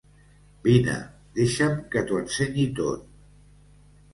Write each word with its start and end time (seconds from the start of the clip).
Vine, 0.67 0.95
deixa'm 1.35 1.75
que 1.91 2.03
t'ho 2.09 2.17
ensenyi 2.23 2.67
tot. 2.81 3.05